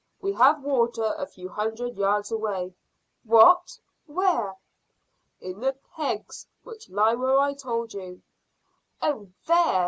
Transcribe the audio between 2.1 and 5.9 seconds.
away." "What! Where?" "In the